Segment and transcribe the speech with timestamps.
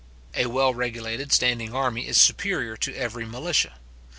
[0.33, 3.75] A well regulated standing army is superior to every militia.